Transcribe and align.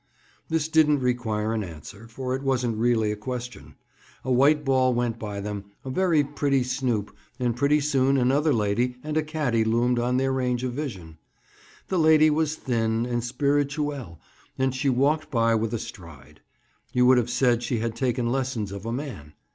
This 0.49 0.67
didn't 0.67 1.01
require 1.01 1.53
an 1.53 1.63
answer, 1.63 2.07
for 2.07 2.33
it 2.35 2.41
wasn't 2.41 2.75
really 2.79 3.11
a 3.11 3.15
question. 3.15 3.75
A 4.25 4.31
white 4.31 4.65
ball 4.65 4.95
went 4.95 5.19
by 5.19 5.39
them, 5.39 5.65
a 5.85 5.91
very 5.91 6.23
pretty 6.23 6.63
snoop, 6.63 7.15
and 7.39 7.55
pretty 7.55 7.79
soon 7.81 8.17
another 8.17 8.51
lady 8.51 8.95
and 9.03 9.15
a 9.15 9.21
caddy 9.21 9.63
loomed 9.63 9.99
on 9.99 10.17
their 10.17 10.33
range 10.33 10.63
of 10.63 10.73
vision. 10.73 11.19
The 11.89 11.99
lady 11.99 12.31
was 12.31 12.55
thin 12.55 13.05
and 13.05 13.23
spirituelle 13.23 14.19
and 14.57 14.73
she 14.73 14.89
walked 14.89 15.29
by 15.29 15.53
with 15.53 15.71
a 15.71 15.77
stride. 15.77 16.41
You 16.91 17.05
would 17.05 17.19
have 17.19 17.29
said 17.29 17.61
she 17.61 17.77
had 17.77 17.95
taken 17.95 18.31
lessons 18.31 18.71
of 18.71 18.87
a 18.87 18.91
man. 18.91 19.33